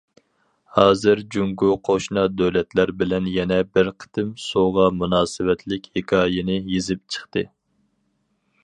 [0.77, 7.49] ھازىر جۇڭگو قوشنا دۆلەتلەر بىلەن يەنە بىر قېتىم سۇغا مۇناسىۋەتلىك ھېكايىنى يېزىپ چىقتى.